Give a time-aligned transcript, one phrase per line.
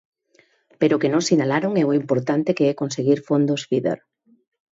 [0.79, 3.99] Pero o que non sinalaron é o importante que é conseguir fondos Feader.